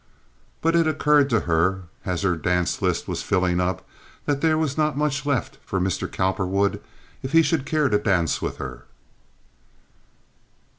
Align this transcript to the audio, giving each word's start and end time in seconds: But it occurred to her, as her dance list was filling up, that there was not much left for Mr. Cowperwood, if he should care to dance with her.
But 0.63 0.75
it 0.75 0.87
occurred 0.87 1.29
to 1.29 1.41
her, 1.41 1.83
as 2.05 2.23
her 2.23 2.35
dance 2.35 2.81
list 2.81 3.07
was 3.07 3.21
filling 3.21 3.59
up, 3.61 3.87
that 4.25 4.41
there 4.41 4.57
was 4.57 4.75
not 4.75 4.97
much 4.97 5.27
left 5.27 5.59
for 5.63 5.79
Mr. 5.79 6.11
Cowperwood, 6.11 6.81
if 7.21 7.33
he 7.33 7.43
should 7.43 7.67
care 7.67 7.87
to 7.87 7.99
dance 7.99 8.41
with 8.41 8.57
her. 8.57 8.85